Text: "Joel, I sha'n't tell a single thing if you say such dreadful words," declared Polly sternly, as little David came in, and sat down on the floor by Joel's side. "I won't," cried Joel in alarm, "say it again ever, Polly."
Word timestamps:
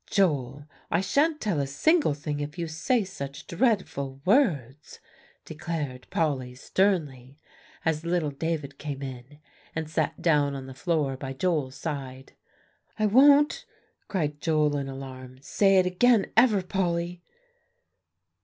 "Joel, 0.09 0.65
I 0.89 0.99
sha'n't 0.99 1.39
tell 1.39 1.59
a 1.59 1.67
single 1.67 2.15
thing 2.15 2.39
if 2.39 2.57
you 2.57 2.67
say 2.67 3.03
such 3.03 3.45
dreadful 3.45 4.19
words," 4.25 4.99
declared 5.45 6.07
Polly 6.09 6.55
sternly, 6.55 7.37
as 7.85 8.03
little 8.03 8.31
David 8.31 8.79
came 8.79 9.03
in, 9.03 9.37
and 9.75 9.87
sat 9.87 10.19
down 10.19 10.55
on 10.55 10.65
the 10.65 10.73
floor 10.73 11.15
by 11.17 11.33
Joel's 11.33 11.75
side. 11.75 12.33
"I 12.97 13.05
won't," 13.05 13.67
cried 14.07 14.41
Joel 14.41 14.75
in 14.77 14.89
alarm, 14.89 15.37
"say 15.43 15.77
it 15.77 15.85
again 15.85 16.31
ever, 16.35 16.63
Polly." 16.63 17.21